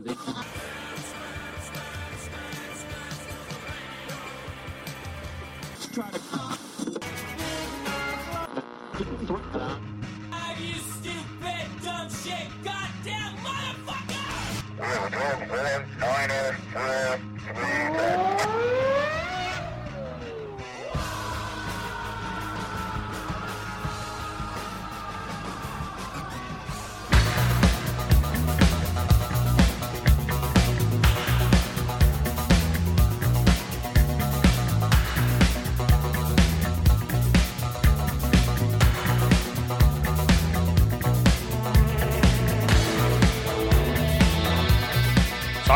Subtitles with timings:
[0.00, 0.29] this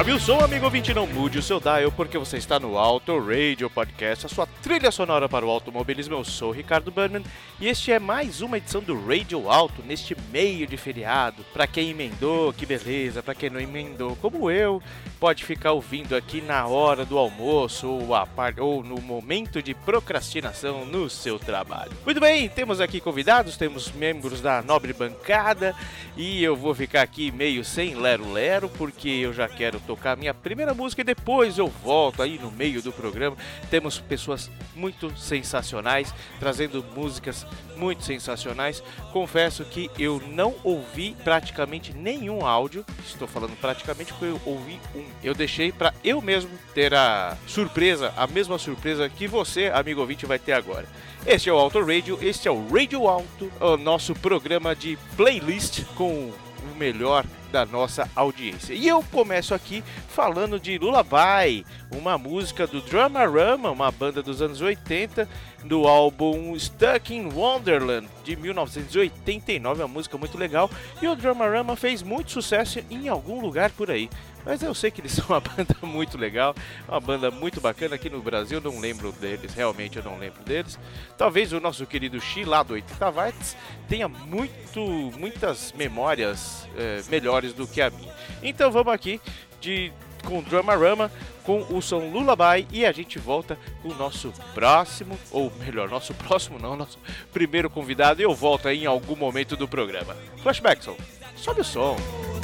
[0.04, 3.68] Sobe o amigo ouvinte, não mude o seu dial, porque você está no Auto Radio
[3.68, 6.14] Podcast, a sua trilha sonora para o automobilismo.
[6.14, 7.24] Eu sou Ricardo Burnman
[7.58, 11.44] e este é mais uma edição do Radio Auto neste meio de feriado.
[11.52, 14.80] Para quem emendou, que beleza, para quem não emendou, como eu,
[15.24, 20.84] pode ficar ouvindo aqui na hora do almoço ou, a ou no momento de procrastinação
[20.84, 21.92] no seu trabalho.
[22.04, 25.74] Muito bem, temos aqui convidados, temos membros da nobre bancada
[26.14, 30.74] e eu vou ficar aqui meio sem lero-lero, porque eu já quero tocar minha primeira
[30.74, 33.34] música e depois eu volto aí no meio do programa.
[33.70, 38.82] Temos pessoas muito sensacionais, trazendo músicas muito sensacionais.
[39.10, 45.13] Confesso que eu não ouvi praticamente nenhum áudio, estou falando praticamente porque eu ouvi um.
[45.22, 50.26] Eu deixei para eu mesmo ter a surpresa, a mesma surpresa que você, amigo ouvinte,
[50.26, 50.86] vai ter agora.
[51.26, 55.84] Este é o Auto Radio, este é o Radio Auto, o nosso programa de playlist
[55.94, 56.30] com
[56.64, 58.74] o melhor da nossa audiência.
[58.74, 64.60] E eu começo aqui falando de Lullaby, uma música do Dramarama, uma banda dos anos
[64.60, 65.28] 80,
[65.64, 70.68] do álbum Stuck in Wonderland de 1989, uma música muito legal.
[71.00, 74.10] E o Dramarama fez muito sucesso em algum lugar por aí.
[74.44, 76.54] Mas eu sei que eles são uma banda muito legal,
[76.88, 80.78] uma banda muito bacana aqui no Brasil, não lembro deles, realmente eu não lembro deles.
[81.16, 83.56] Talvez o nosso querido Xi lá do 80 Watts
[83.88, 84.80] tenha muito,
[85.18, 88.12] muitas memórias eh, melhores do que a minha.
[88.42, 89.20] Então vamos aqui
[89.60, 89.92] de
[90.24, 91.10] com Dramarama,
[91.44, 96.14] com o som Lullaby e a gente volta com o nosso próximo, ou melhor, nosso
[96.26, 96.98] próximo não, nosso
[97.32, 100.16] primeiro convidado e eu volto aí em algum momento do programa.
[100.42, 100.96] Flashbackson,
[101.36, 101.96] sobe o som.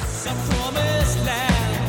[0.07, 1.80] Some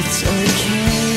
[0.00, 1.07] It's okay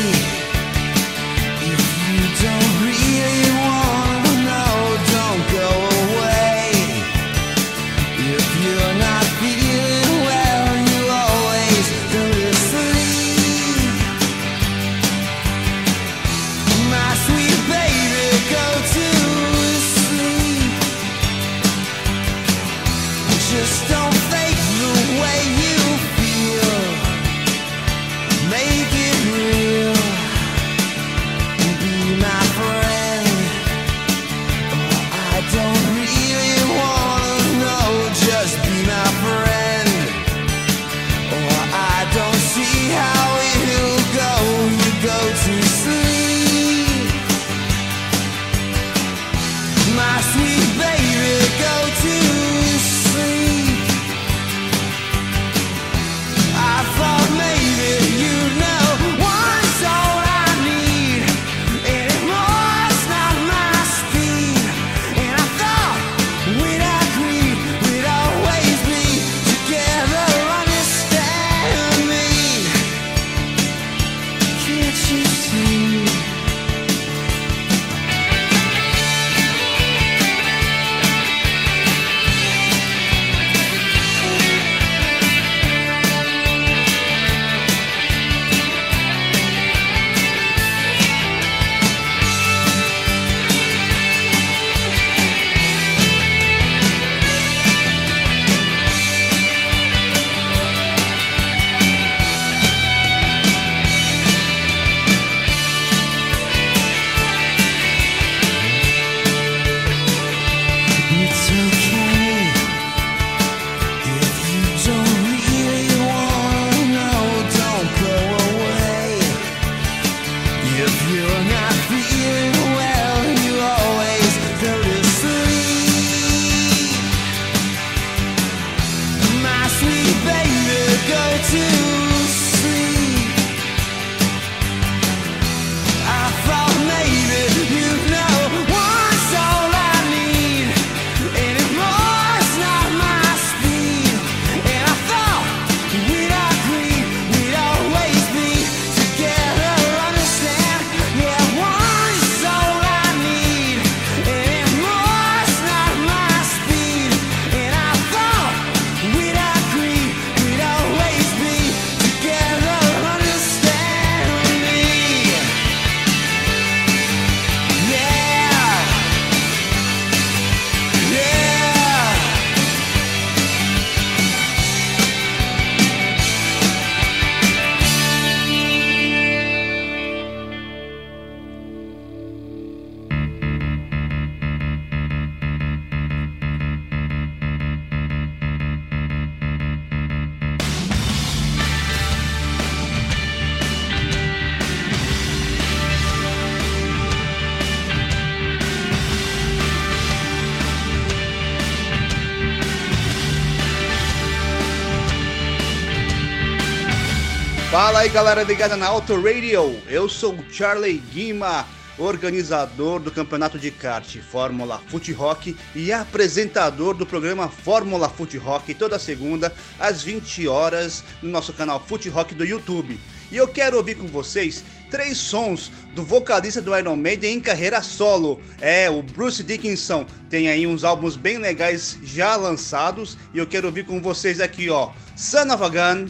[208.11, 211.65] galera ligada na Auto Radio, eu sou o Charlie Guima,
[211.97, 218.73] organizador do campeonato de kart Fórmula Foot Rock e apresentador do programa Fórmula Foot Rock
[218.73, 222.99] toda segunda às 20 horas no nosso canal Foot Rock do YouTube.
[223.31, 227.81] E eu quero ouvir com vocês três sons do vocalista do Iron Maiden em carreira
[227.81, 228.41] solo.
[228.59, 233.67] É, o Bruce Dickinson tem aí uns álbuns bem legais já lançados e eu quero
[233.67, 234.91] ouvir com vocês aqui, ó.
[235.15, 236.07] Son of a Gun,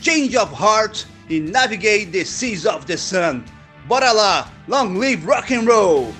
[0.00, 3.44] Change of Heart e navigate the seas of the sun.
[3.86, 4.48] Bora lá!
[4.66, 6.12] Long live rock and roll!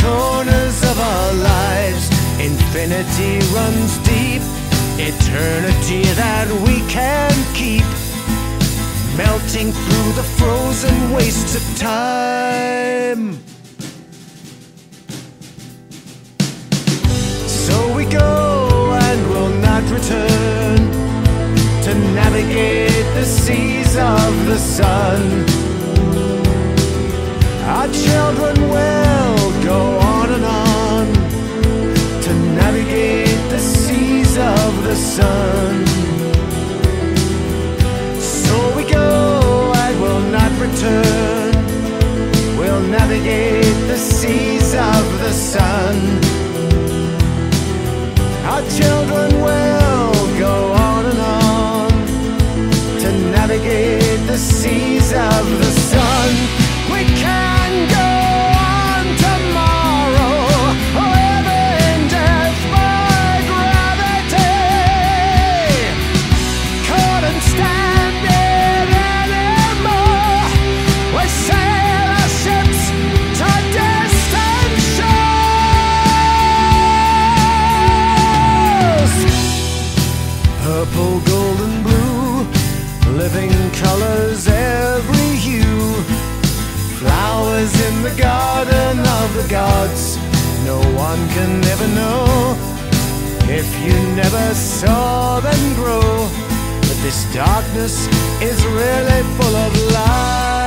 [0.00, 2.08] Corners of our lives.
[2.40, 4.42] Infinity runs deep,
[4.96, 7.88] eternity that we can keep.
[9.16, 13.38] Melting through the frozen wastes of time.
[17.66, 20.78] So we go and will not return
[21.84, 25.20] to navigate the seas of the sun.
[27.66, 29.07] Our children will
[29.68, 29.80] go
[30.14, 31.06] on and on
[32.24, 35.74] to navigate the seas of the sun.
[38.18, 41.52] So we go and will not return.
[42.58, 45.96] We'll navigate the seas of the sun.
[48.50, 50.14] Our children will
[50.46, 50.56] go
[50.88, 51.90] on and on
[53.02, 55.87] to navigate the seas of the sun.
[91.38, 92.56] One can ever know
[93.48, 96.28] if you never saw them grow.
[96.80, 98.06] But this darkness
[98.42, 100.57] is really full of light.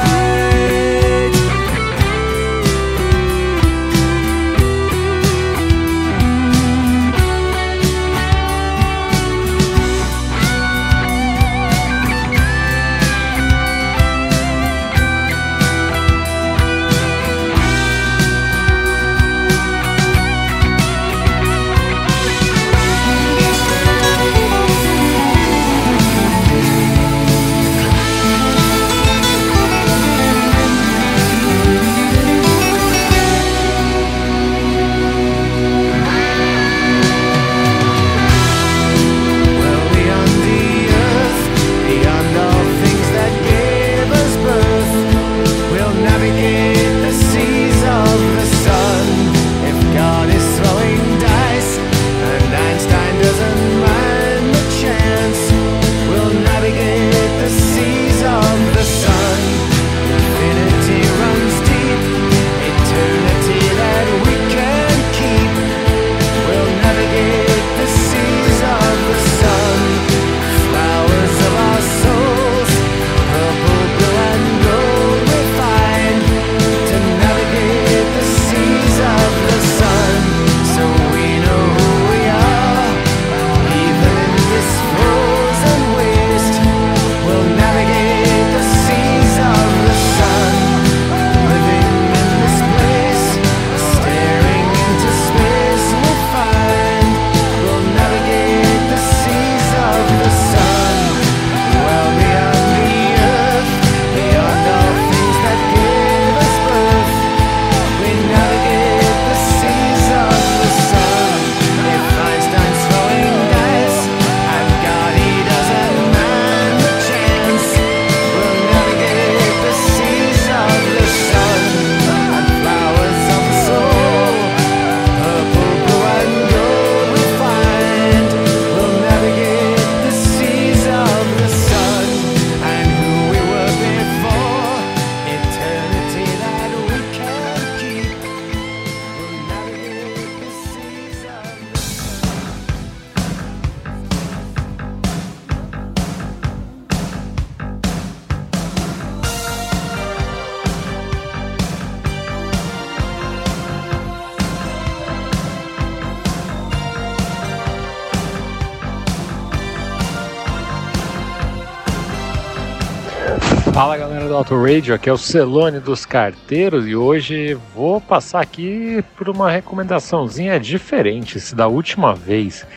[164.52, 169.50] Auto Radio, aqui é o Celone dos Carteiros e hoje vou passar aqui por uma
[169.50, 171.40] recomendaçãozinha diferente.
[171.40, 172.68] Se da última vez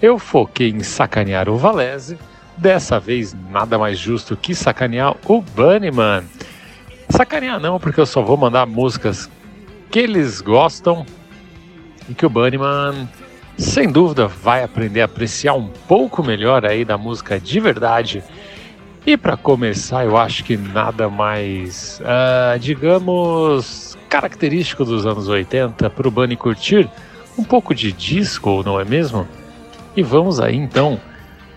[0.00, 2.18] eu foquei em sacanear o Valese,
[2.56, 6.24] dessa vez nada mais justo que sacanear o Bunnyman.
[7.10, 9.28] Sacanear não, porque eu só vou mandar músicas
[9.90, 11.04] que eles gostam
[12.08, 13.06] e que o Bunnyman,
[13.58, 18.24] sem dúvida, vai aprender a apreciar um pouco melhor aí da música de verdade.
[19.08, 26.06] E para começar, eu acho que nada mais, ah, digamos, característico dos anos 80 para
[26.06, 26.86] o Bunny curtir
[27.38, 29.26] um pouco de disco, não é mesmo?
[29.96, 31.00] E vamos aí então,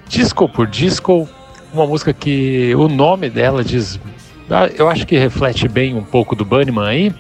[0.08, 1.28] disco por disco,
[1.74, 4.00] uma música que o nome dela diz,
[4.50, 7.14] ah, eu acho que reflete bem um pouco do Bunnyman aí.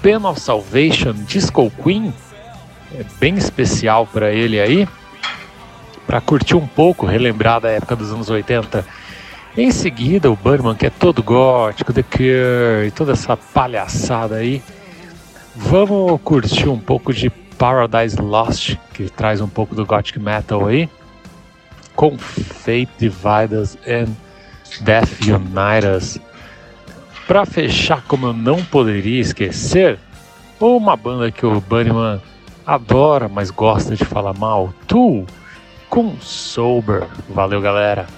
[0.00, 2.10] Pen of Salvation, Disco Queen,
[2.94, 4.88] é bem especial para ele aí,
[6.06, 8.97] para curtir um pouco, relembrar da época dos anos 80.
[9.58, 14.62] Em seguida, o Bunnyman, que é todo gótico, The Cure toda essa palhaçada aí.
[15.56, 20.88] Vamos curtir um pouco de Paradise Lost, que traz um pouco do gothic metal aí,
[21.96, 24.14] com Fate Divide Us and
[24.82, 26.20] Death Unite Us.
[27.26, 29.98] Pra fechar, como eu não poderia esquecer,
[30.60, 32.22] uma banda que o Bunnyman
[32.64, 35.26] adora, mas gosta de falar mal, Tool,
[35.90, 37.08] com Sober.
[37.28, 38.17] Valeu, galera!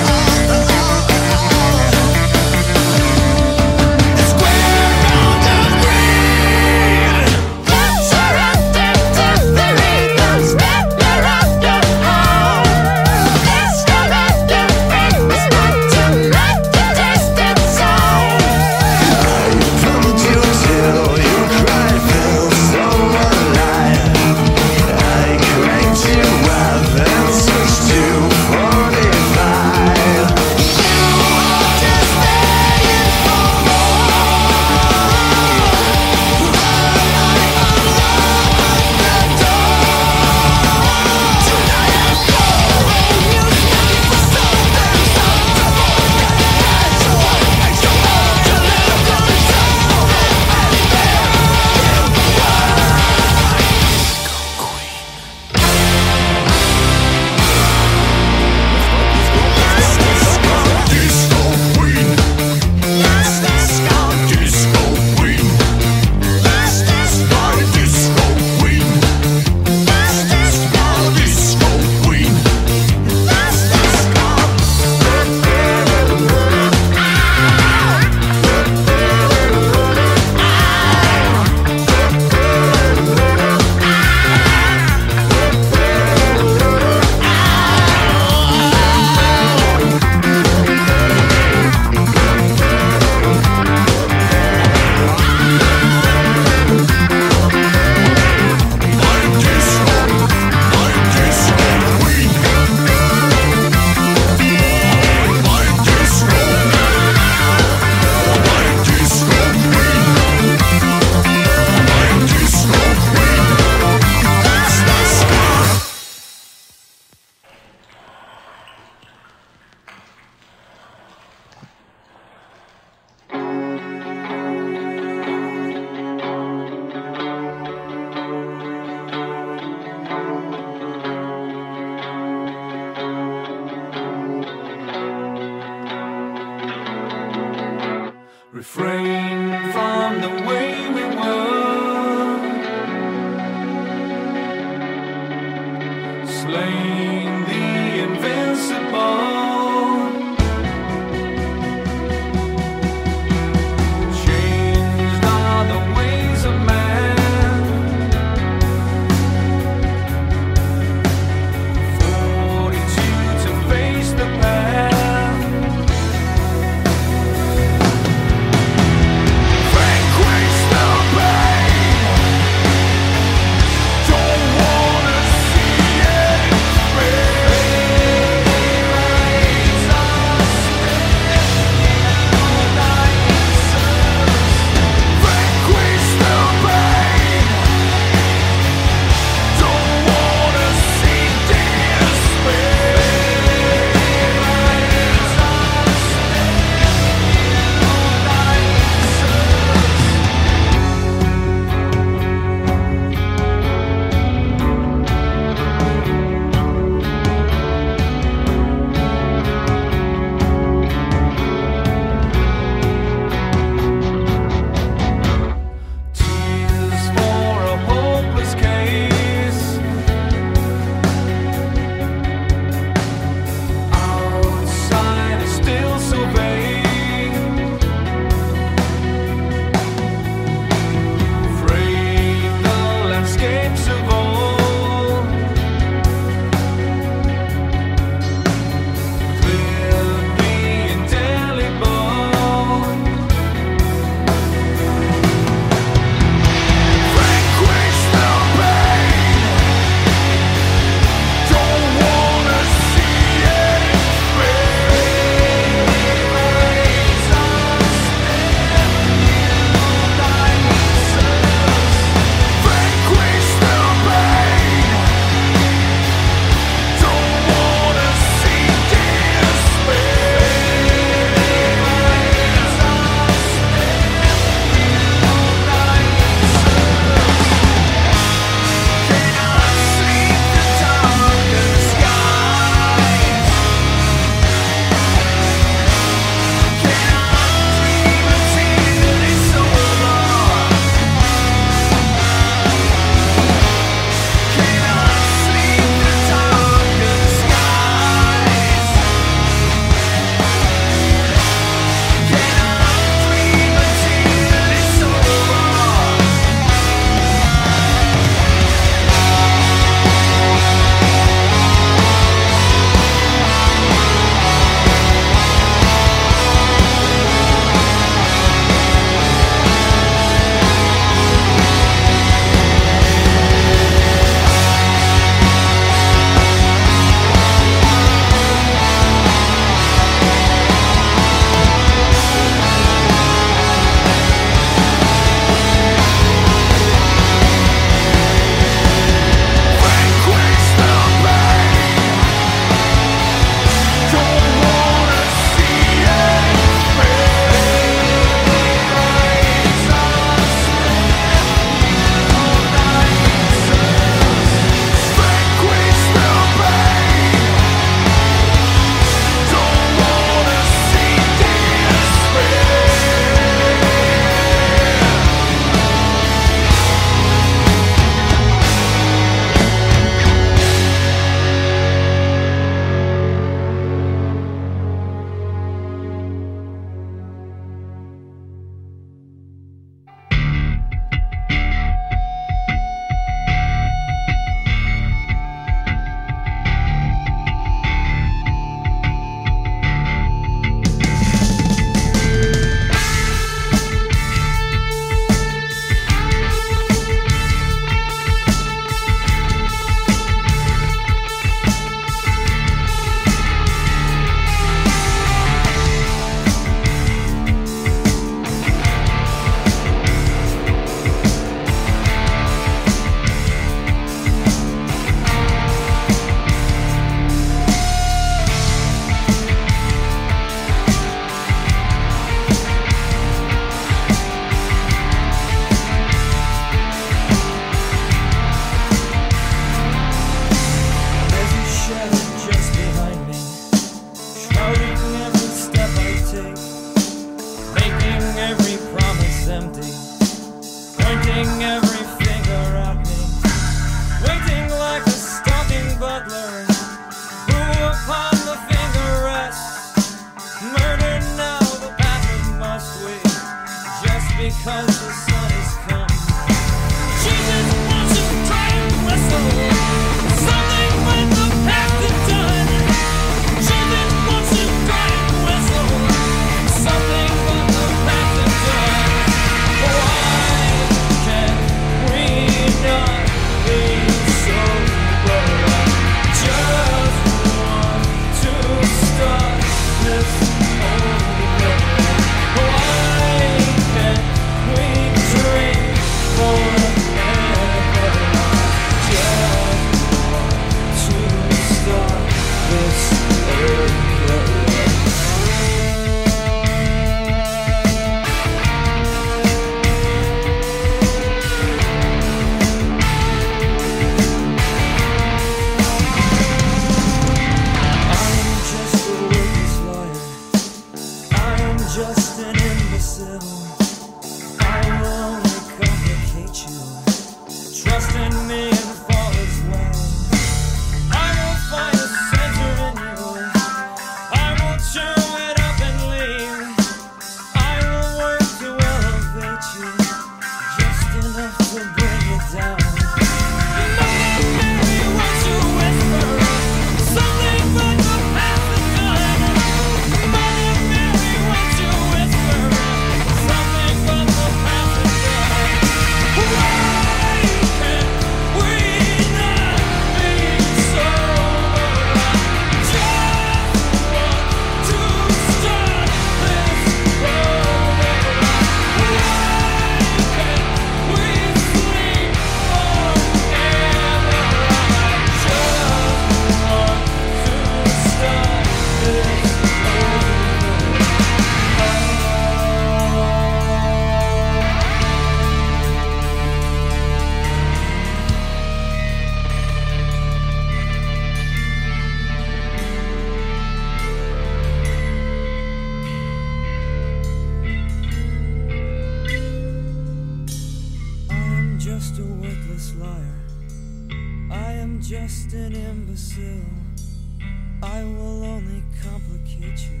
[597.82, 600.00] I will only complicate you.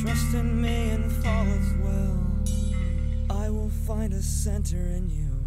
[0.00, 2.18] Trust in me and fall as well.
[3.28, 5.46] I will find a center in you.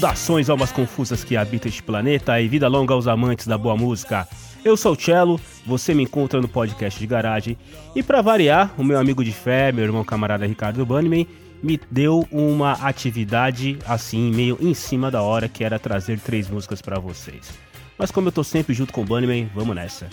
[0.00, 4.26] Saudações almas confusas que habitam este planeta e vida longa aos amantes da boa música.
[4.64, 7.54] Eu sou o Cello, você me encontra no podcast de garagem
[7.94, 11.26] e para variar, o meu amigo de fé, meu irmão camarada Ricardo Banniman,
[11.62, 16.80] me deu uma atividade assim, meio em cima da hora, que era trazer três músicas
[16.80, 17.50] para vocês.
[17.98, 20.08] Mas como eu tô sempre junto com o Bunnyman, vamos nessa.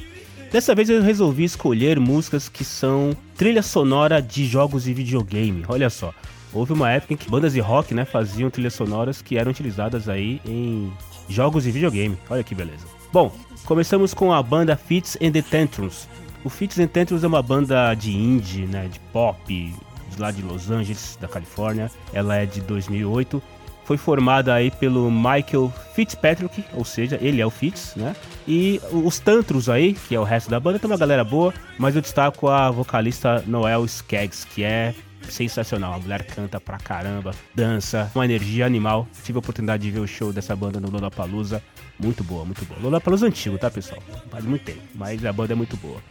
[0.51, 5.63] Dessa vez eu resolvi escolher músicas que são trilha sonora de jogos de videogame.
[5.69, 6.13] Olha só,
[6.57, 10.09] houve uma época em que bandas de rock, né, faziam trilhas sonoras que eram utilizadas
[10.09, 10.91] aí em
[11.29, 12.17] jogos de videogame.
[12.29, 12.85] Olha que beleza.
[13.13, 13.31] Bom,
[13.65, 16.07] começamos com a banda Fits and the Tantrums.
[16.43, 20.41] O Fits and Tantrums é uma banda de indie, né, de pop, de lá de
[20.41, 21.91] Los Angeles, da Califórnia.
[22.13, 23.41] Ela é de 2008.
[23.87, 28.13] foi formada aí pelo Michael Fitzpatrick, ou seja, ele é o Fitz, né?
[28.45, 31.95] E os Tantros aí, que é o resto da banda, tem uma galera boa, mas
[31.95, 34.93] eu destaco a vocalista Noel Skaggs, que é
[35.31, 35.93] sensacional.
[35.93, 39.07] A mulher canta pra caramba, dança, uma energia animal.
[39.23, 41.61] Tive a oportunidade de ver o show dessa banda no Lollapalooza.
[41.99, 42.79] Muito boa, muito boa.
[42.79, 44.01] Lollapalooza antigo, tá, pessoal?
[44.29, 46.01] Faz muito tempo, mas a banda é muito boa.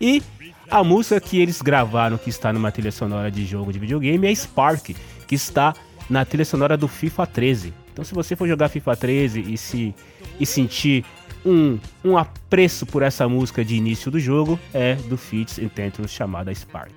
[0.00, 0.22] E
[0.70, 4.34] a música que eles gravaram, que está numa trilha sonora de jogo de videogame, é
[4.34, 4.94] Spark,
[5.26, 5.74] que está
[6.08, 7.74] na trilha sonora do FIFA 13.
[7.92, 9.94] Então, se você for jogar FIFA 13 e se
[10.38, 11.04] e sentir
[11.44, 16.54] um, um apreço por essa música de início do jogo, é do Fitz Intentions chamada
[16.54, 16.92] Spark.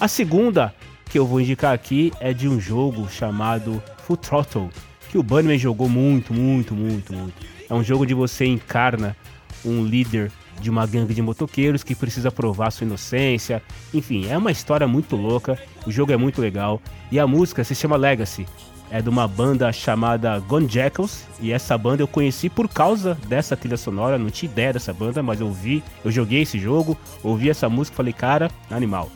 [0.00, 0.74] A segunda
[1.14, 4.68] que eu vou indicar aqui é de um jogo chamado Full Throttle,
[5.08, 7.34] que o Bunnyman jogou muito, muito, muito, muito.
[7.70, 9.16] É um jogo onde você encarna
[9.64, 13.62] um líder de uma gangue de motoqueiros que precisa provar sua inocência.
[13.94, 15.56] Enfim, é uma história muito louca,
[15.86, 18.44] o jogo é muito legal e a música se chama Legacy.
[18.90, 23.56] É de uma banda chamada Gone Jackals e essa banda eu conheci por causa dessa
[23.56, 27.50] trilha sonora, não tinha ideia dessa banda, mas eu vi, eu joguei esse jogo, ouvi
[27.50, 29.08] essa música e falei, cara, animal.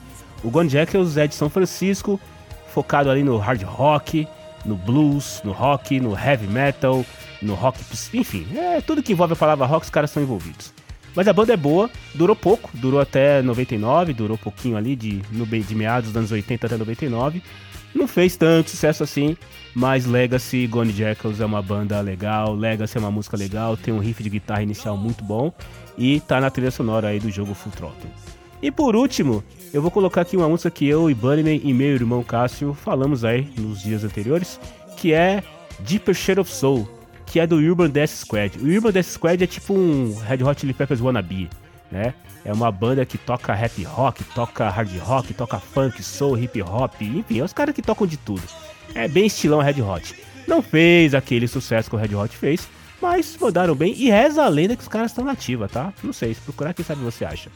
[0.43, 2.21] O Gone Jackals é de São Francisco,
[2.69, 4.27] focado ali no hard rock,
[4.65, 7.05] no blues, no rock, no heavy metal,
[7.41, 7.81] no rock,
[8.15, 10.73] enfim, é tudo que envolve a palavra rock, os caras são envolvidos.
[11.15, 15.47] Mas a banda é boa, durou pouco, durou até 99, durou pouquinho ali, de, no,
[15.47, 17.43] de meados dos anos 80 até 99.
[17.95, 19.37] Não fez tanto sucesso assim,
[19.75, 23.99] mas Legacy Gone Jackals é uma banda legal, Legacy é uma música legal, tem um
[23.99, 25.53] riff de guitarra inicial muito bom
[25.97, 28.11] e tá na trilha sonora aí do jogo Full Throttle.
[28.61, 31.95] E por último, eu vou colocar aqui uma música que eu e Bunnyman e meu
[31.95, 34.59] irmão Cássio falamos aí nos dias anteriores,
[34.97, 35.43] que é
[35.81, 36.89] Deeper Shade of Soul,
[37.27, 38.59] que é do Urban Death Squad.
[38.59, 41.51] O Urban Death Squad é tipo um Red Hot Chili Peppers wannabe,
[41.91, 42.15] né?
[42.45, 46.95] É uma banda que toca rap rock, toca hard rock, toca funk, soul, hip hop,
[47.03, 48.43] enfim, é os caras que tocam de tudo.
[48.95, 50.15] É bem estilão Red Hot.
[50.47, 52.67] Não fez aquele sucesso que o Red Hot fez,
[53.01, 55.93] mas mandaram bem e reza a lenda que os caras estão nativa, tá?
[56.03, 57.51] Não sei, se procurar, quem sabe você acha.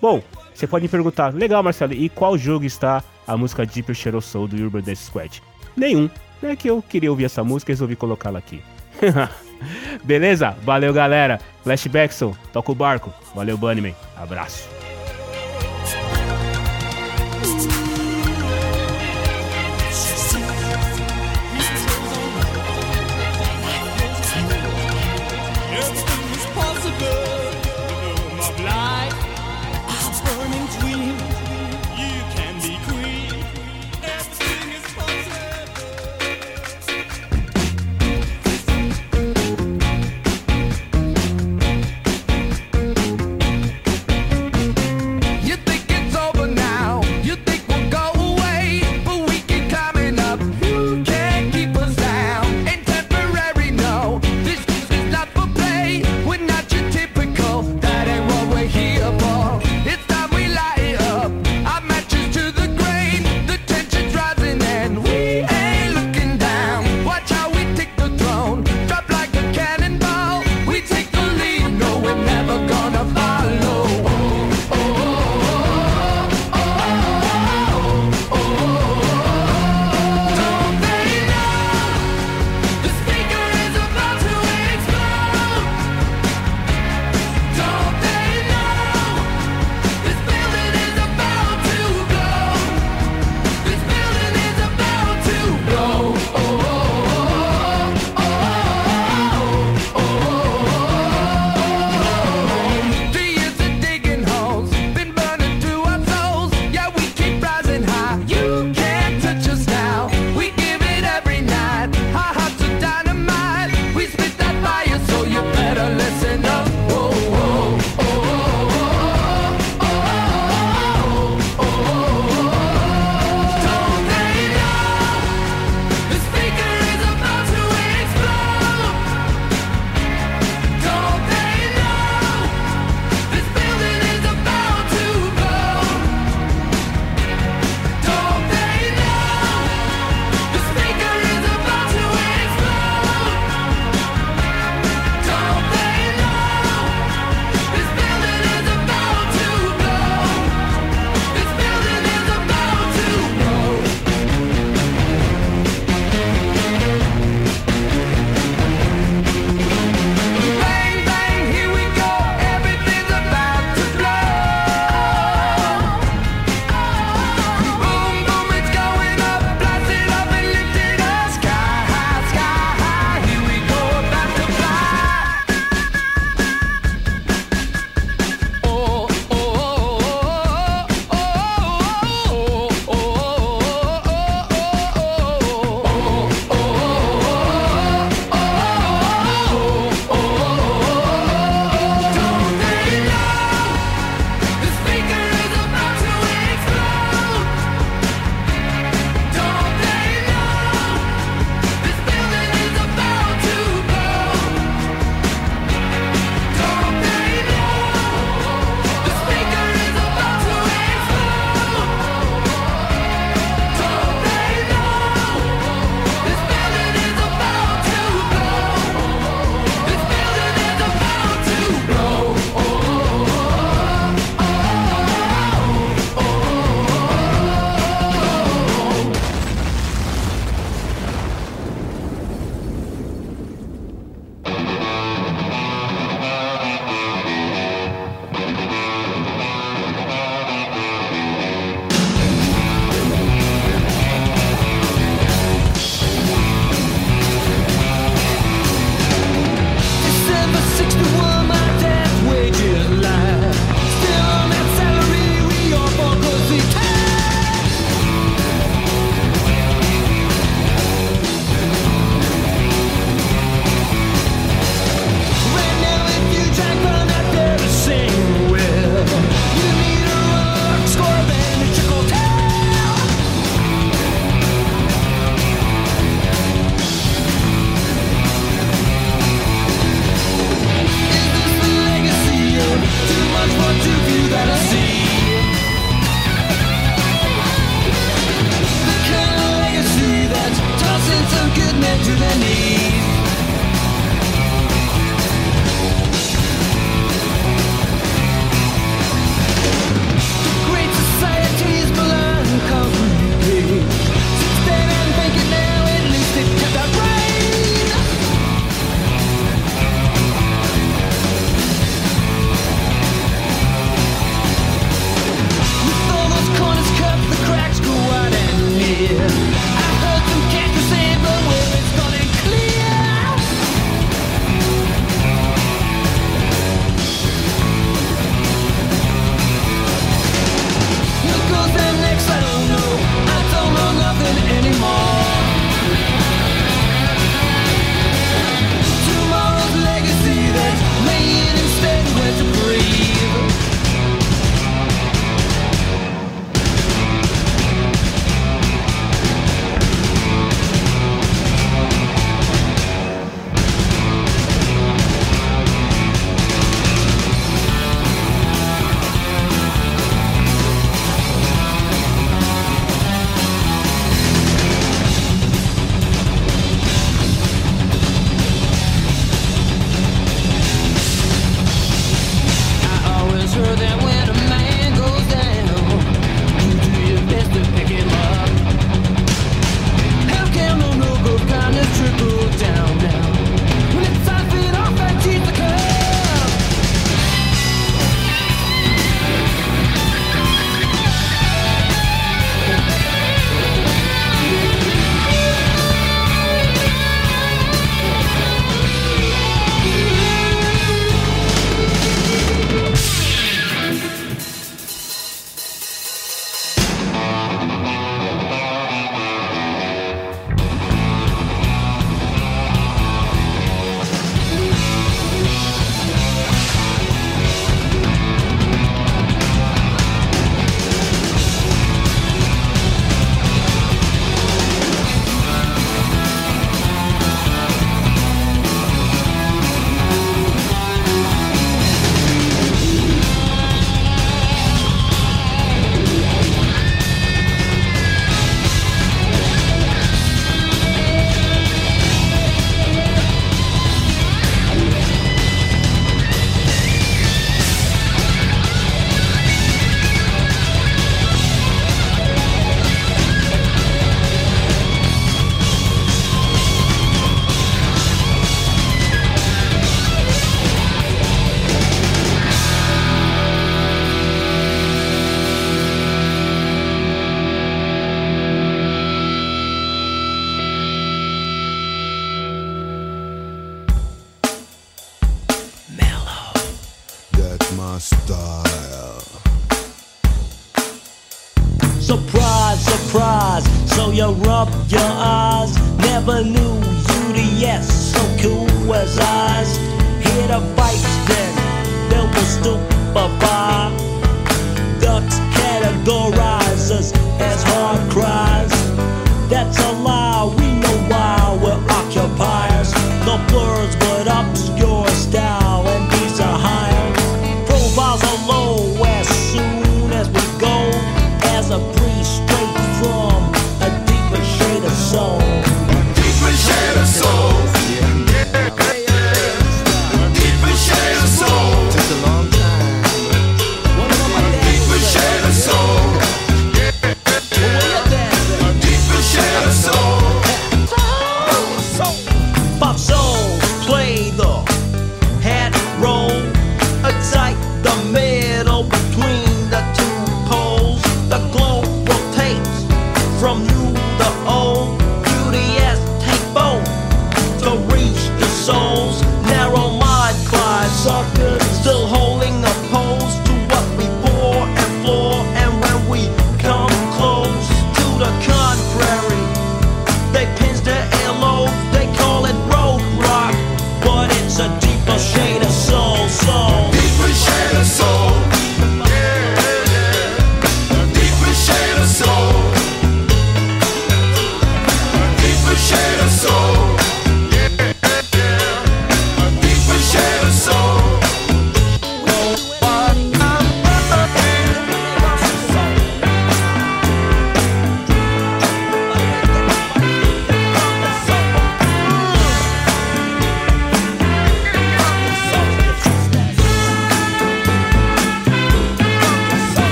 [0.00, 0.22] Bom,
[0.54, 4.48] você pode me perguntar, legal Marcelo, e qual jogo está a música Deeper Shadow Soul
[4.48, 5.42] do Urban Death Squad?
[5.76, 6.08] Nenhum.
[6.42, 8.62] É que eu queria ouvir essa música e resolvi colocá-la aqui.
[10.04, 10.56] Beleza?
[10.62, 11.40] Valeu, galera.
[11.62, 13.12] Flashbackson, toca o barco.
[13.34, 13.94] Valeu, Bunnyman.
[14.16, 14.68] Abraço.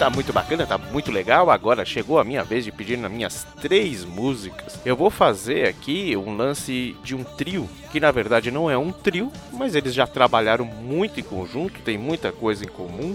[0.00, 1.50] Tá muito bacana, tá muito legal.
[1.50, 4.80] Agora chegou a minha vez de pedir nas minhas três músicas.
[4.82, 8.92] Eu vou fazer aqui um lance de um trio, que na verdade não é um
[8.92, 13.14] trio, mas eles já trabalharam muito em conjunto, tem muita coisa em comum.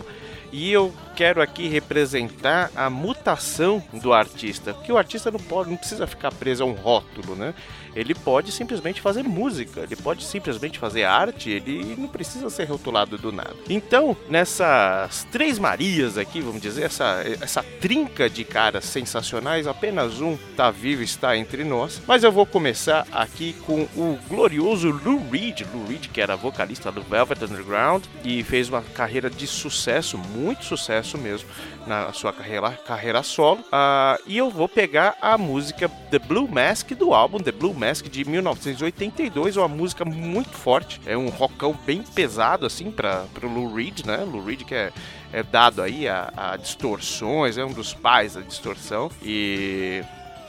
[0.52, 5.78] E eu quero aqui representar a mutação do artista, porque o artista não pode, não
[5.78, 7.53] precisa ficar preso a um rótulo, né?
[7.95, 13.18] Ele pode simplesmente fazer música, ele pode simplesmente fazer arte, ele não precisa ser rotulado
[13.18, 13.55] do nada.
[13.70, 20.38] Então, nessas três Marias aqui, vamos dizer, essa, essa trinca de caras sensacionais, apenas um
[20.57, 22.01] tá vivo, está entre nós.
[22.05, 26.91] Mas eu vou começar aqui com o glorioso Lou Reed, Lou Reed que era vocalista
[26.91, 31.47] do Velvet Underground e fez uma carreira de sucesso, muito sucesso mesmo,
[31.86, 33.64] na sua carreira, carreira solo.
[33.72, 38.08] Ah, e eu vou pegar a música The Blue Mask do álbum The Blue Mask
[38.08, 43.74] de 1982, uma música muito forte, é um rockão bem pesado assim para o Lou
[43.74, 44.18] Reed, né?
[44.18, 44.91] Lou Reed que é,
[45.32, 50.03] é dado aí a, a distorções, é um dos pais da distorção e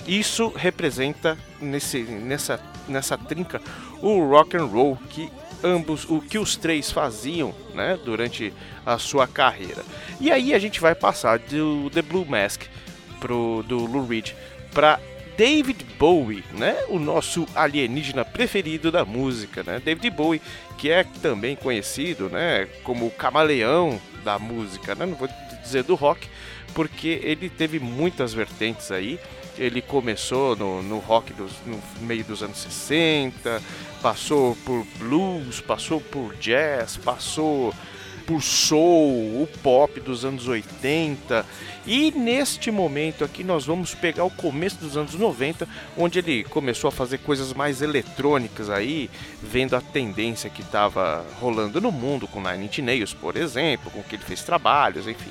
[0.07, 3.61] isso representa nesse, nessa, nessa trinca
[4.01, 5.31] o rock and roll que
[5.67, 8.53] ambos o que os três faziam né, durante
[8.85, 9.85] a sua carreira.
[10.21, 12.63] E aí a gente vai passar do The Blue Mask
[13.19, 14.31] pro, do Lou Reed
[14.73, 15.01] para
[15.37, 19.83] David Bowie, né, o nosso alienígena preferido da música, né?
[19.85, 20.41] David Bowie,
[20.79, 25.05] que é também conhecido, né, como o camaleão da música, né?
[25.05, 25.29] Não vou
[25.63, 26.27] dizer do rock,
[26.75, 29.19] porque ele teve muitas vertentes aí.
[29.59, 33.63] Ele começou no, no rock dos, no meio dos anos 60,
[34.03, 37.73] passou por blues, passou por jazz, passou
[38.27, 41.47] por soul, o pop dos anos 80.
[41.87, 46.89] E neste momento aqui nós vamos pegar o começo dos anos 90, onde ele começou
[46.89, 49.09] a fazer coisas mais eletrônicas aí,
[49.41, 54.03] vendo a tendência que estava rolando no mundo com Nine Inch Nails, por exemplo, com
[54.03, 55.31] que ele fez trabalhos, enfim.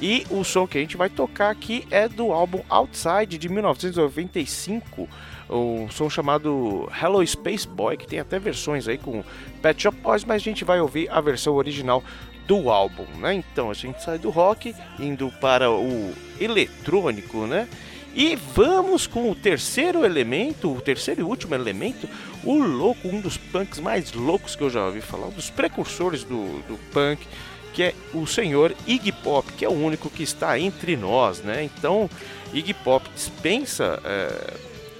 [0.00, 5.06] E o som que a gente vai tocar aqui é do álbum Outside de 1995,
[5.50, 9.22] um som chamado Hello Space Boy, que tem até versões aí com
[9.60, 12.02] Pet Shop Boys, mas a gente vai ouvir a versão original
[12.46, 13.34] do álbum, né?
[13.34, 17.68] Então a gente sai do rock indo para o eletrônico, né?
[18.14, 22.08] E vamos com o terceiro elemento, o terceiro e último elemento,
[22.42, 26.24] o louco, um dos punks mais loucos que eu já ouvi falar, um dos precursores
[26.24, 27.24] do, do punk,
[27.72, 31.62] que é o senhor Iggy Pop, que é o único que está entre nós, né?
[31.64, 32.08] Então,
[32.52, 34.54] Iggy Pop dispensa é,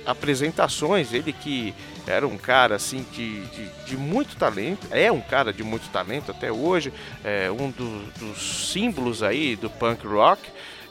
[0.06, 1.74] apresentações, ele que
[2.06, 6.30] era um cara assim de, de, de muito talento, é um cara de muito talento
[6.30, 6.92] até hoje,
[7.24, 10.42] é um do- dos símbolos aí do punk rock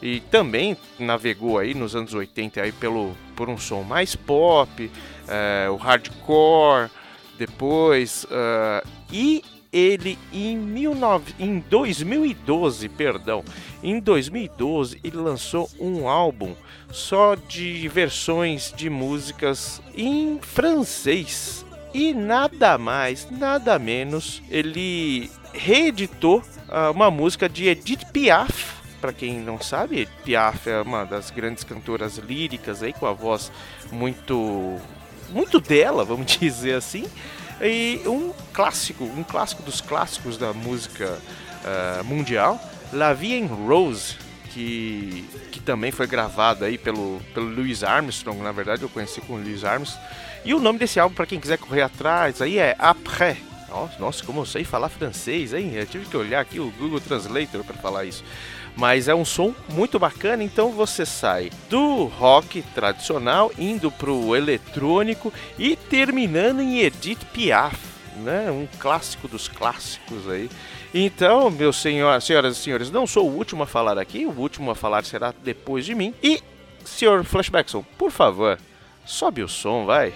[0.02, 4.90] e também navegou aí nos anos 80 aí pelo, por um som mais pop,
[5.28, 6.90] é, o hardcore,
[7.38, 13.44] depois ah, e ele em, 19, em 2012, perdão,
[13.84, 16.56] em 2012 ele lançou um álbum
[16.92, 21.66] só de versões de músicas em francês.
[21.94, 28.80] E nada mais, nada menos, ele reeditou ah, uma música de Edith Piaf.
[29.02, 33.52] Para quem não sabe, Piaf é uma das grandes cantoras líricas aí com a voz
[33.92, 34.78] muito
[35.32, 37.06] muito dela, vamos dizer assim.
[37.62, 41.20] E um clássico, um clássico dos clássicos da música
[41.66, 42.60] ah, mundial,
[42.94, 44.16] La Vie en Rose,
[44.52, 49.34] que, que também foi gravado aí pelo, pelo Louis Armstrong, na verdade eu conheci com
[49.34, 50.04] o Louis Armstrong.
[50.46, 53.38] E o nome desse álbum, para quem quiser correr atrás, aí é Après.
[54.00, 55.74] Nossa, como eu sei falar francês, hein?
[55.76, 58.24] Eu tive que olhar aqui o Google Translator para falar isso.
[58.80, 65.34] Mas é um som muito bacana, então você sai do rock tradicional, indo pro eletrônico
[65.58, 67.78] e terminando em Edith Piaf,
[68.16, 68.50] né?
[68.50, 70.50] Um clássico dos clássicos aí.
[70.94, 74.72] Então, meus senhor, senhoras e senhores, não sou o último a falar aqui, o último
[74.72, 76.14] a falar será depois de mim.
[76.24, 76.42] E,
[76.86, 78.58] senhor Flashbackson, por favor,
[79.06, 80.14] sobe o som, vai.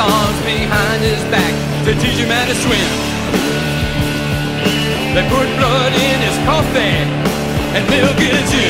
[0.00, 1.52] Arms behind his back
[1.84, 2.90] to teach him how to swim.
[5.12, 7.04] They put blood in his coffee
[7.76, 8.69] and milk in his.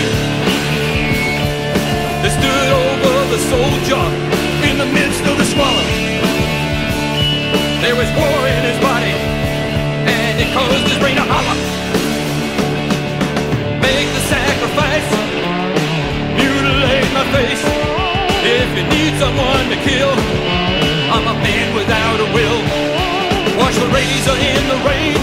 [24.31, 25.19] Razor in the rain,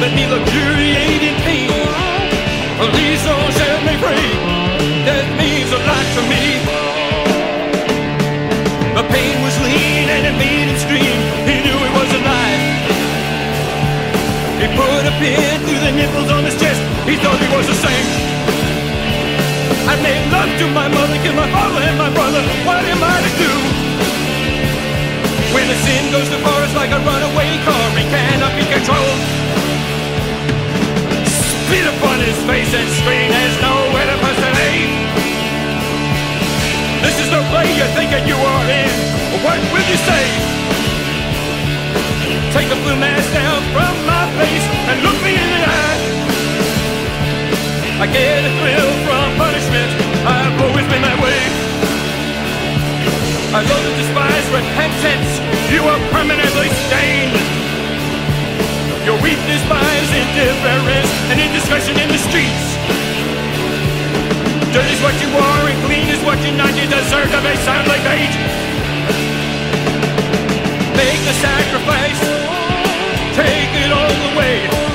[0.00, 1.70] let me luxuriate in pain.
[3.26, 4.30] Don't set me free,
[5.02, 6.62] that means a lot to me.
[8.94, 11.18] The pain was lean and it made him scream,
[11.48, 12.62] he knew he was alive.
[14.62, 17.74] He put a pin through the nipples on his chest, he thought he was a
[17.74, 18.08] saint.
[19.90, 22.42] I made love to my mother, killed my father and my brother.
[22.62, 23.65] What am I to do?
[25.56, 27.86] When the sin goes far, it's like a runaway car.
[27.96, 29.20] It cannot be controlled.
[31.24, 33.32] Spit upon his face and scream.
[33.32, 34.16] There's nowhere to
[34.68, 34.90] aim.
[37.00, 38.92] This is the play you're thinking you are in.
[39.40, 40.24] What will you say?
[42.52, 46.00] Take the blue mask down from my face and look me in the eye.
[48.04, 49.88] I get a thrill from punishment.
[50.20, 51.65] I've always been that way.
[53.54, 55.30] I love to despise repentance.
[55.70, 57.36] You are permanently stained.
[59.06, 62.66] Your weakness buys indifference and indiscretion in the streets.
[64.74, 66.74] Dirt is what you are and clean is what you're not.
[66.74, 68.36] You deserve to be sound like age.
[70.98, 72.20] Make the sacrifice.
[73.38, 74.85] Take it all away.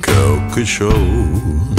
[0.00, 1.77] Coca-Cola Show.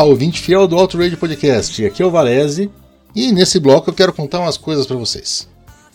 [0.00, 1.84] Olá, ouvinte fiel do Auto Radio Podcast.
[1.84, 2.70] Aqui é o Valese
[3.14, 5.46] e nesse bloco eu quero contar umas coisas para vocês.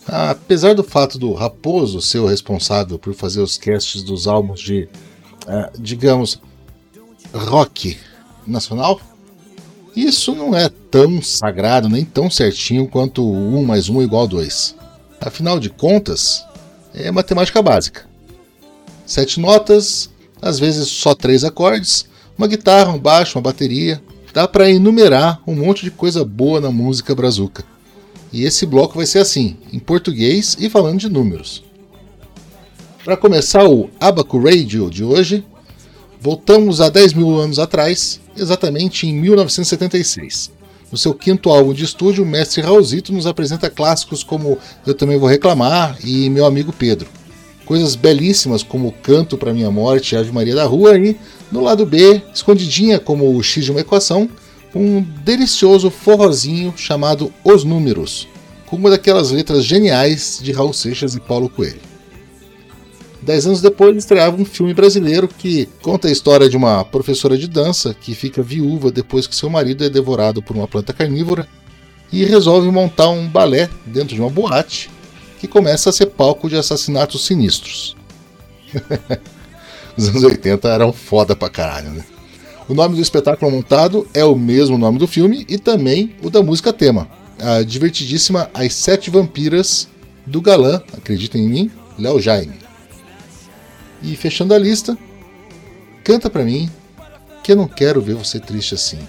[0.05, 4.87] Apesar do fato do Raposo ser o responsável por fazer os casts dos álbuns de,
[5.47, 6.39] ah, digamos,
[7.33, 7.97] rock
[8.45, 9.01] nacional,
[9.95, 14.75] isso não é tão sagrado nem tão certinho quanto 1 mais 1 igual a 2.
[15.19, 16.45] Afinal de contas,
[16.93, 18.07] é matemática básica.
[19.03, 22.05] Sete notas, às vezes só três acordes,
[22.37, 24.01] uma guitarra, um baixo, uma bateria.
[24.33, 27.63] Dá para enumerar um monte de coisa boa na música brazuca.
[28.33, 31.63] E esse bloco vai ser assim, em português e falando de números.
[33.03, 35.45] Para começar o Abaco Radio de hoje,
[36.19, 40.51] voltamos a 10 mil anos atrás, exatamente em 1976.
[40.91, 45.17] No seu quinto álbum de estúdio, o mestre Raulzito nos apresenta clássicos como Eu Também
[45.17, 47.07] Vou Reclamar e Meu Amigo Pedro.
[47.65, 51.17] Coisas belíssimas como Canto para Minha Morte e Ave Maria da Rua e,
[51.51, 54.29] no lado B, escondidinha como o X de uma equação,
[54.73, 58.27] um delicioso forrozinho chamado Os Números,
[58.67, 61.79] com uma daquelas letras geniais de Raul Seixas e Paulo Coelho.
[63.21, 67.47] Dez anos depois estreava um filme brasileiro que conta a história de uma professora de
[67.47, 71.47] dança que fica viúva depois que seu marido é devorado por uma planta carnívora
[72.11, 74.91] e resolve montar um balé dentro de uma boate
[75.39, 77.95] que começa a ser palco de assassinatos sinistros.
[79.97, 82.03] Os anos 80 eram foda pra caralho, né?
[82.67, 86.41] O nome do espetáculo montado é o mesmo nome do filme e também o da
[86.41, 87.07] música tema,
[87.39, 89.87] a divertidíssima As Sete Vampiras
[90.25, 92.55] do galã, acreditem em mim, Léo Jaime.
[94.01, 94.97] E fechando a lista,
[96.03, 96.69] canta pra mim
[97.43, 98.99] que eu não quero ver você triste assim.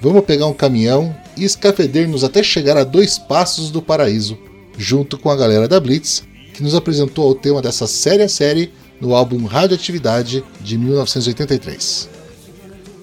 [0.00, 4.36] Vamos pegar um caminhão e escafeder-nos até chegar a dois passos do paraíso,
[4.78, 6.22] junto com a galera da Blitz,
[6.54, 12.08] que nos apresentou o tema dessa séria série no álbum Radioatividade de 1983.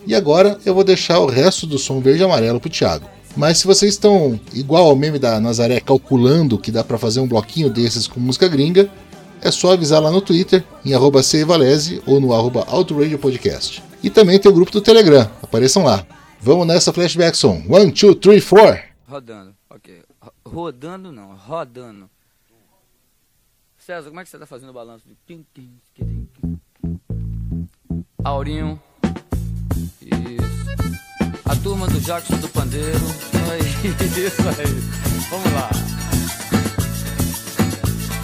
[0.08, 3.10] E agora eu vou deixar o resto do som verde e amarelo pro Thiago.
[3.36, 7.28] Mas se vocês estão igual ao meme da Nazaré calculando que dá para fazer um
[7.28, 8.90] bloquinho desses com música gringa,
[9.42, 12.66] é só avisar lá no Twitter, em arroba Valese ou no arroba
[13.20, 13.84] Podcast.
[14.02, 16.06] E também tem o grupo do Telegram, apareçam lá.
[16.40, 17.66] Vamos nessa flashback song.
[17.68, 18.80] One, two, three, four.
[19.08, 19.55] Rodando,
[20.56, 22.10] Rodando não, rodando.
[23.78, 25.06] César, como é que você tá fazendo o balanço?
[28.24, 28.82] Aurinho.
[30.02, 31.44] Isso.
[31.44, 32.88] A turma do Jackson do Pandeiro.
[34.16, 34.66] Isso aí.
[35.30, 35.70] Vamos lá.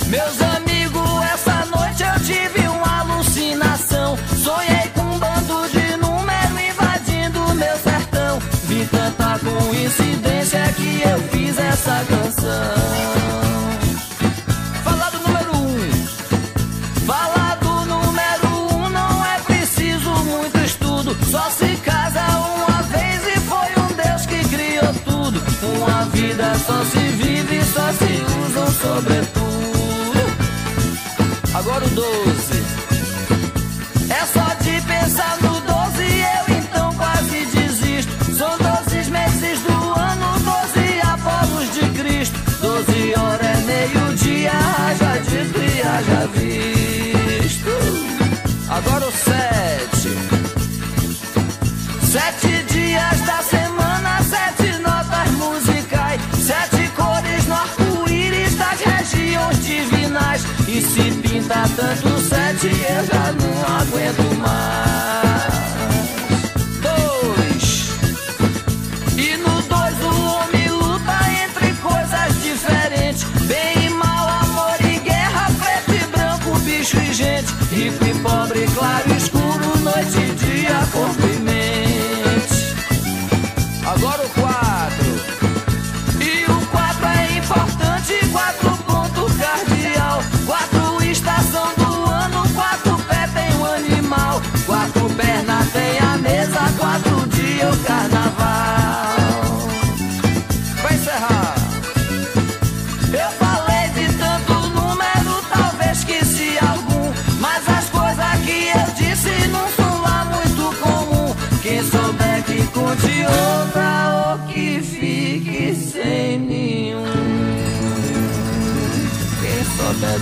[0.07, 2.60] Meus amigos, essa noite eu tive
[8.85, 12.75] tanta coincidência é que eu fiz essa canção.
[14.83, 17.05] Falar do número um.
[17.05, 21.17] falado número um não é preciso muito estudo.
[21.29, 25.41] Só se casa uma vez e foi um Deus que criou tudo.
[25.77, 29.40] Uma vida só se vive, só se usa um sobretudo.
[61.51, 65.53] Tá tanto sete eu já não aguento mais.
[66.81, 67.89] Dois.
[69.17, 73.25] E no dois o homem luta entre coisas diferentes.
[73.47, 78.65] Bem e mal, amor e guerra, preto e branco, bicho e gente, rico e pobre,
[78.73, 79.30] claro e escuro.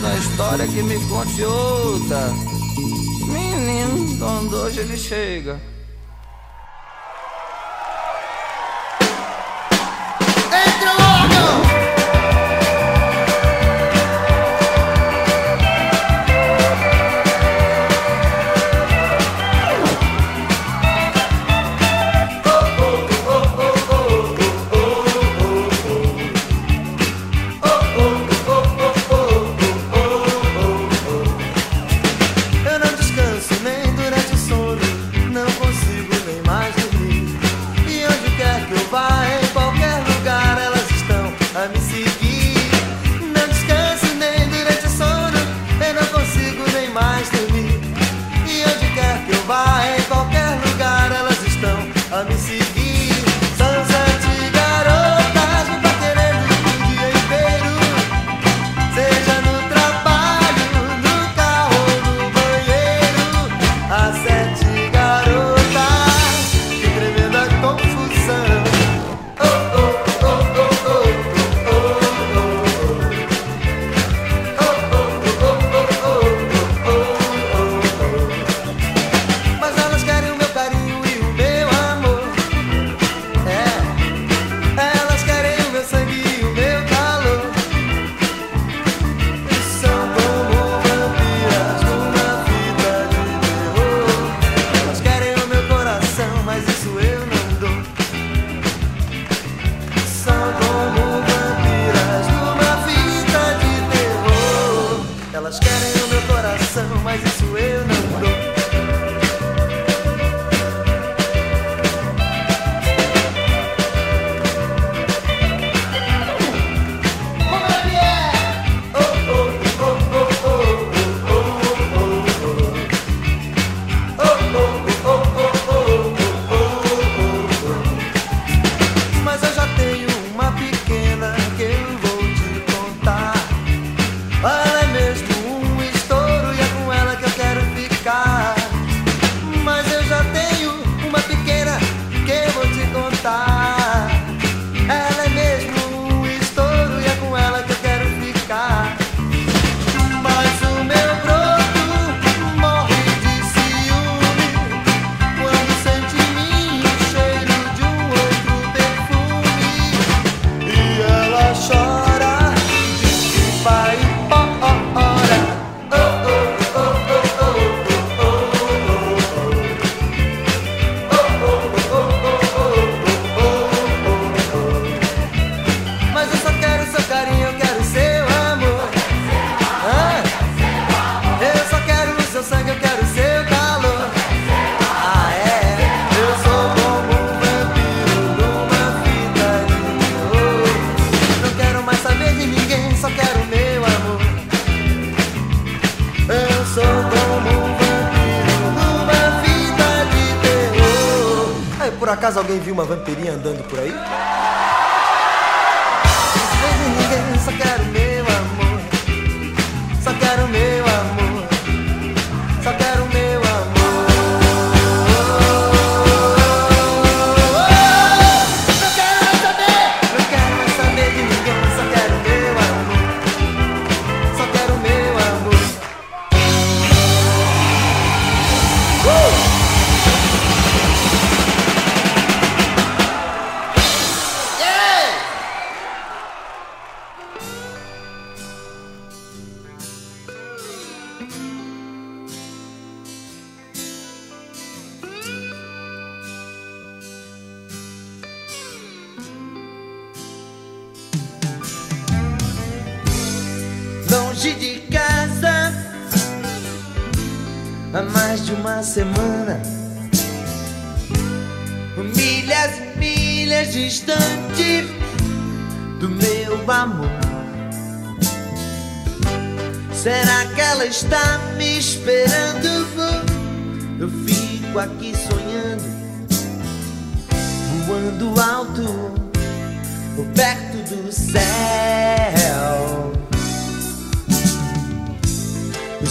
[0.01, 2.29] da história que me conte outra.
[3.27, 5.59] Menino, quando hoje ele chega.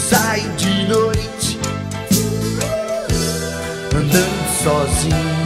[0.08, 1.60] Saio de noite,
[3.94, 5.38] andando sozinho.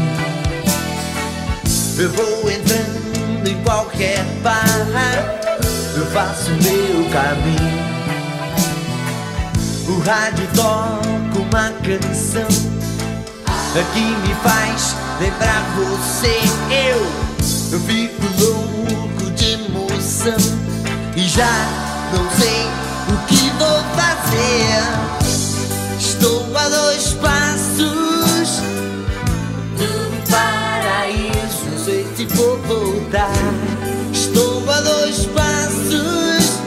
[1.98, 4.62] Eu vou entrando em qualquer bar,
[5.96, 7.92] eu faço meu caminho.
[9.88, 12.46] O rádio toca uma canção
[13.92, 16.38] que me faz lembrar você.
[16.70, 16.98] Eu,
[17.72, 20.36] eu fico louco de emoção
[21.16, 21.66] e já
[22.12, 22.91] não sei
[23.94, 24.82] fazer.
[25.98, 28.60] Estou a dois passos
[29.76, 31.84] do paraíso.
[31.84, 33.30] Sei se vou voltar.
[34.12, 36.58] Estou a dois passos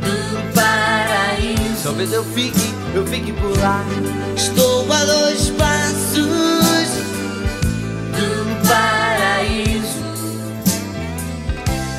[0.00, 1.82] do paraíso.
[1.82, 3.84] Talvez eu fique, eu fique por lá.
[4.36, 6.88] Estou a dois passos
[8.16, 10.04] do paraíso.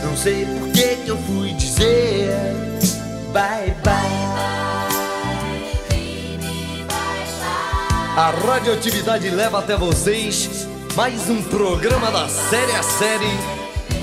[0.03, 2.44] Não sei por que eu fui dizer
[3.35, 4.25] bye bye.
[8.15, 13.37] A radioatividade leva até vocês mais um programa da série a série.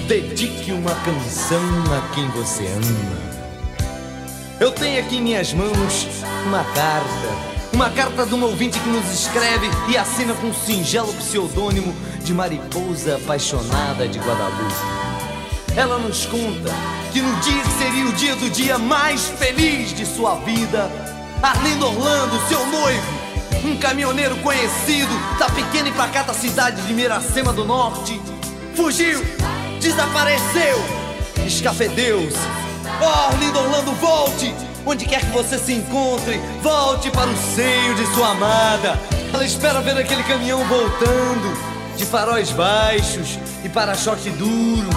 [0.06, 1.62] Dedique uma canção
[1.96, 3.32] a quem você ama.
[4.60, 6.08] Eu tenho aqui em minhas mãos
[6.46, 7.52] uma carta.
[7.72, 12.34] Uma carta de um ouvinte que nos escreve e assina com um singelo pseudônimo de
[12.34, 15.01] Mariposa Apaixonada de Guadalupe.
[15.74, 16.70] Ela nos conta
[17.12, 20.90] que no dia que seria o dia do dia mais feliz de sua vida,
[21.42, 23.22] Arlindo Orlando, seu noivo,
[23.64, 28.20] um caminhoneiro conhecido da pequena e pacata cidade de Miracema do Norte,
[28.74, 29.24] fugiu,
[29.80, 30.78] desapareceu,
[31.46, 32.36] escafedeu-se.
[33.00, 34.54] Oh, Arlindo Orlando, volte!
[34.84, 38.98] Onde quer que você se encontre, volte para o seio de sua amada.
[39.32, 41.56] Ela espera ver aquele caminhão voltando,
[41.96, 44.90] de faróis baixos e para-choque duro.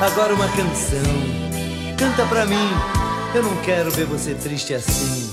[0.00, 1.02] Agora uma canção.
[1.96, 2.70] Canta pra mim.
[3.34, 5.28] Eu não quero ver você triste assim.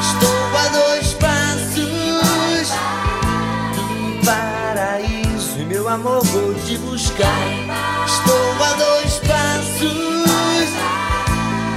[0.00, 2.72] Estou a dois passos
[3.76, 7.24] do paraíso e meu amor vou te buscar.
[8.04, 9.92] Estou a dois passos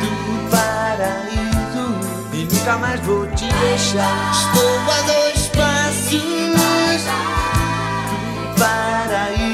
[0.01, 0.09] do
[0.49, 1.99] paraíso
[2.33, 4.31] e nunca mais vou te deixar.
[4.31, 9.46] Estou a dois passos do paraíso.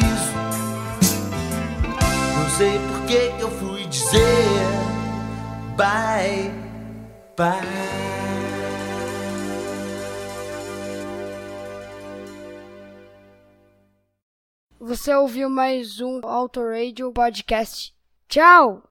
[2.57, 4.19] Sei por que eu fui dizer
[5.75, 6.51] bye
[7.35, 7.57] bye.
[14.80, 17.91] Você ouviu mais um Auto Radio Podcast.
[18.27, 18.81] Tchau!